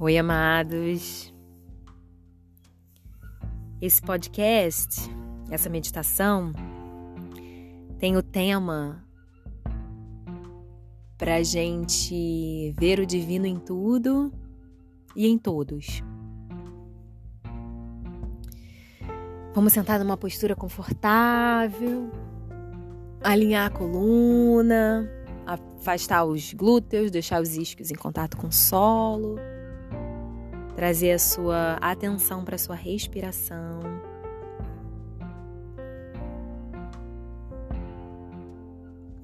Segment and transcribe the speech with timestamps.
[0.00, 1.34] Oi, amados.
[3.80, 5.10] Esse podcast,
[5.50, 6.52] essa meditação,
[7.98, 9.04] tem o tema
[11.16, 14.32] para gente ver o divino em tudo
[15.16, 16.00] e em todos.
[19.52, 22.08] Vamos sentar numa postura confortável,
[23.20, 25.10] alinhar a coluna,
[25.44, 29.57] afastar os glúteos, deixar os isquios em contato com o solo
[30.78, 33.80] trazer a sua atenção para a sua respiração.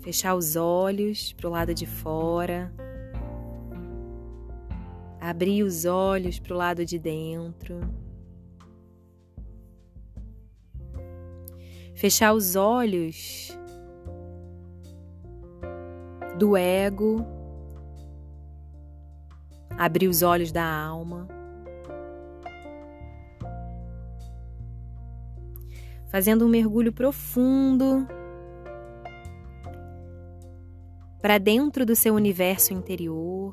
[0.00, 2.74] Fechar os olhos para o lado de fora.
[5.20, 7.78] Abrir os olhos para o lado de dentro.
[11.94, 13.56] Fechar os olhos
[16.36, 17.24] do ego.
[19.78, 21.43] Abrir os olhos da alma.
[26.14, 28.06] Fazendo um mergulho profundo
[31.20, 33.52] para dentro do seu universo interior.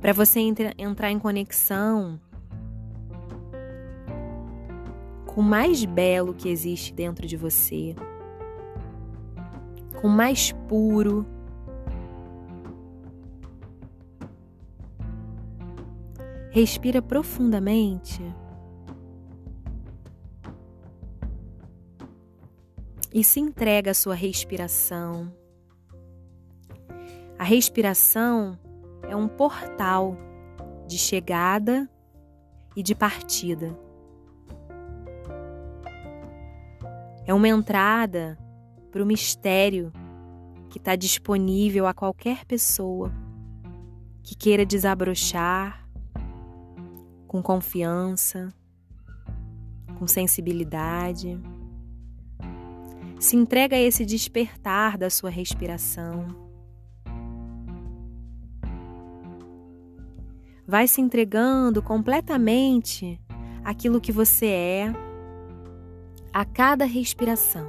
[0.00, 0.40] Para você
[0.78, 2.18] entrar em conexão
[5.26, 7.94] com o mais belo que existe dentro de você,
[10.00, 11.33] com o mais puro,
[16.54, 18.22] Respira profundamente.
[23.12, 25.32] E se entrega à sua respiração.
[27.36, 28.56] A respiração
[29.02, 30.16] é um portal
[30.86, 31.90] de chegada
[32.76, 33.76] e de partida.
[37.26, 38.38] É uma entrada
[38.92, 39.92] para o mistério
[40.70, 43.12] que está disponível a qualquer pessoa
[44.22, 45.83] que queira desabrochar
[47.34, 48.54] com confiança,
[49.98, 51.36] com sensibilidade.
[53.18, 56.28] Se entrega a esse despertar da sua respiração.
[60.64, 63.20] Vai se entregando completamente
[63.64, 64.92] aquilo que você é
[66.32, 67.66] a cada respiração.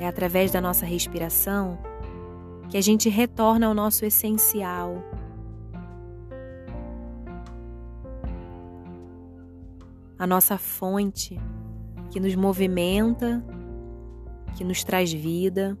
[0.00, 1.91] É através da nossa respiração
[2.72, 4.94] que a gente retorna ao nosso essencial.
[10.18, 11.38] A nossa fonte
[12.10, 13.44] que nos movimenta,
[14.56, 15.76] que nos traz vida.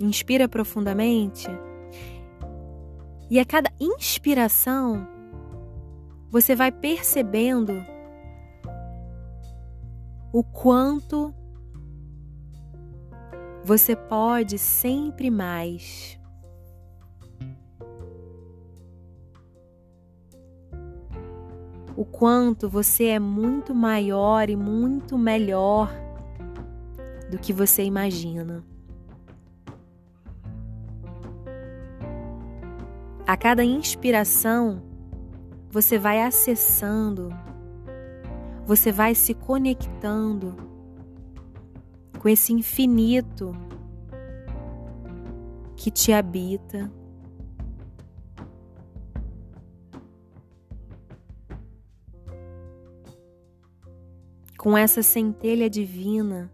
[0.00, 1.46] Inspira profundamente
[3.30, 5.06] e a cada inspiração
[6.28, 7.86] você vai percebendo
[10.38, 11.34] o quanto
[13.64, 16.16] você pode sempre mais.
[21.96, 25.90] O quanto você é muito maior e muito melhor
[27.28, 28.64] do que você imagina.
[33.26, 34.84] A cada inspiração,
[35.68, 37.28] você vai acessando
[38.68, 40.54] você vai se conectando
[42.18, 43.56] com esse infinito
[45.74, 46.92] que te habita.
[54.58, 56.52] Com essa centelha divina,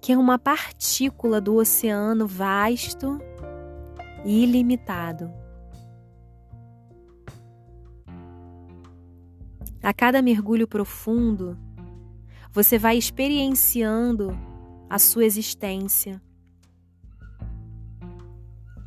[0.00, 3.20] que é uma partícula do oceano vasto
[4.24, 5.30] e ilimitado.
[9.82, 11.56] A cada mergulho profundo,
[12.52, 14.36] você vai experienciando
[14.90, 16.20] a sua existência,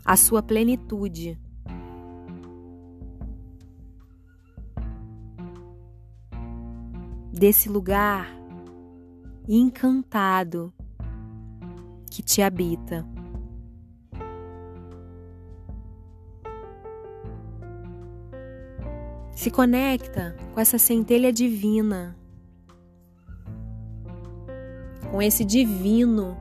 [0.04, 1.40] a sua plenitude.
[7.32, 8.28] Desse lugar
[9.48, 10.74] encantado
[12.10, 13.08] que te habita.
[19.42, 22.16] Se conecta com essa centelha divina,
[25.10, 26.38] com esse divino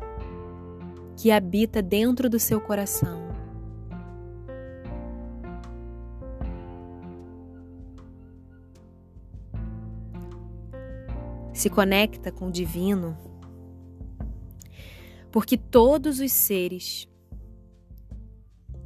[1.16, 3.30] que habita dentro do seu coração.
[11.54, 13.16] se conecta com o divino,
[15.32, 17.08] porque todos os seres,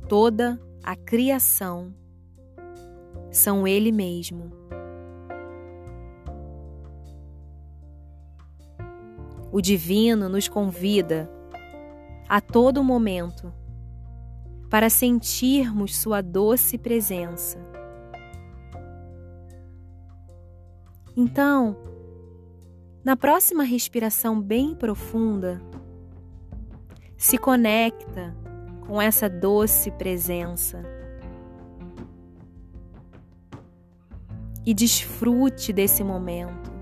[0.09, 1.93] toda a criação,
[3.37, 4.53] são Ele mesmo.
[9.51, 11.31] O divino nos convida
[12.29, 13.53] a todo momento
[14.71, 17.59] para sentirmos Sua doce presença.
[21.17, 21.77] Então,
[23.05, 25.61] na próxima respiração bem profunda,
[27.17, 28.35] se conecta
[28.87, 30.83] com essa doce presença
[34.67, 36.73] e desfrute desse momento.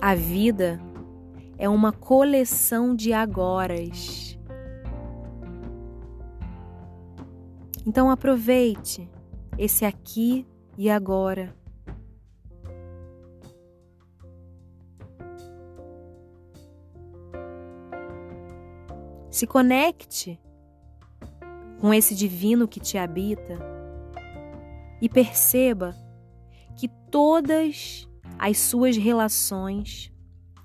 [0.00, 0.80] A vida
[1.58, 4.38] é uma coleção de agoras.
[7.86, 9.08] Então aproveite
[9.58, 10.46] esse aqui
[10.76, 11.54] e agora.
[19.30, 20.40] Se conecte
[21.80, 23.58] com esse divino que te habita
[25.00, 25.94] e perceba
[26.76, 28.08] que todas
[28.38, 30.12] as suas relações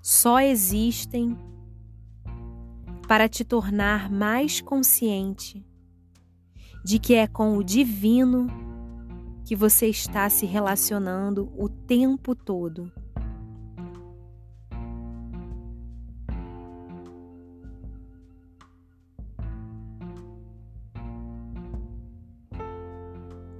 [0.02, 1.38] só existem
[3.08, 5.66] para te tornar mais consciente
[6.84, 8.48] de que é com o divino
[9.46, 12.92] que você está se relacionando o tempo todo.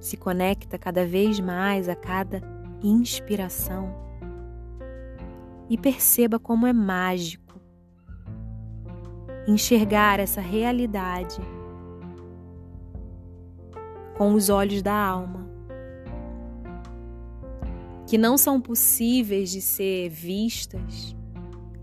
[0.02, 2.42] Se conecta cada vez mais a cada
[2.82, 3.94] inspiração
[5.70, 7.60] e perceba como é mágico
[9.46, 11.40] enxergar essa realidade
[14.18, 15.48] com os olhos da alma,
[18.08, 21.14] que não são possíveis de ser vistas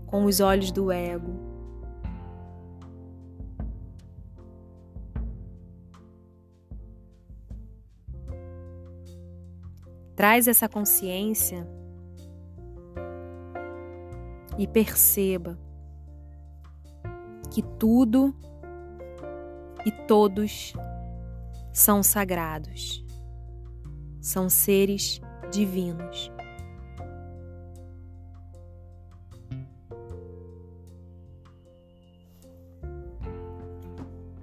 [0.06, 1.39] com os olhos do ego.
[10.20, 11.66] Traz essa consciência
[14.58, 15.58] e perceba
[17.50, 18.36] que tudo
[19.86, 20.74] e todos
[21.72, 23.02] são sagrados,
[24.20, 26.30] são seres divinos.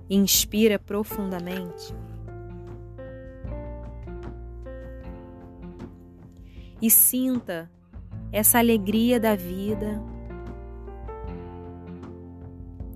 [0.10, 1.94] Inspira profundamente.
[6.82, 7.70] E sinta
[8.32, 10.02] essa alegria da vida,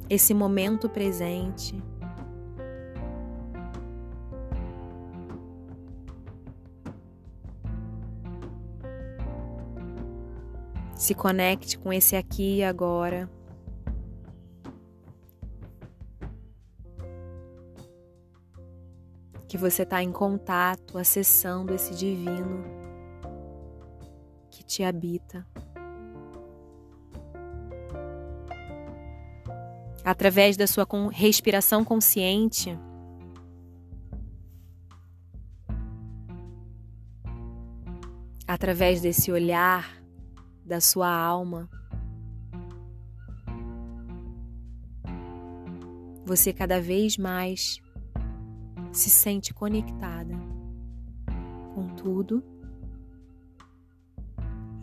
[0.10, 1.82] esse momento presente.
[10.96, 13.28] Se conecte com esse aqui e agora.
[19.48, 22.81] Que você está em contato, acessando esse divino
[24.72, 25.46] te habita.
[30.04, 32.80] Através da sua respiração consciente,
[38.48, 40.02] através desse olhar
[40.66, 41.70] da sua alma.
[46.26, 47.82] Você cada vez mais
[48.94, 50.34] se sente conectada
[51.76, 52.61] com tudo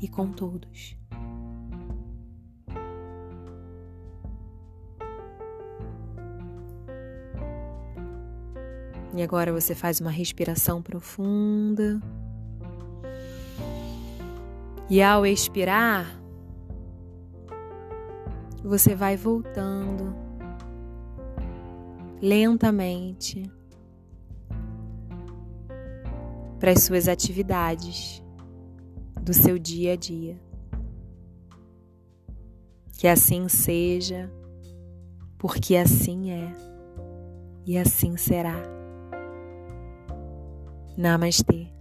[0.00, 0.96] e com todos.
[9.14, 12.00] E agora você faz uma respiração profunda.
[14.88, 16.06] E ao expirar,
[18.62, 20.14] você vai voltando
[22.20, 23.50] lentamente
[26.58, 28.22] para as suas atividades
[29.28, 30.40] do seu dia a dia.
[32.96, 34.32] Que assim seja,
[35.36, 36.50] porque assim é
[37.66, 38.56] e assim será.
[40.96, 41.77] Namastê.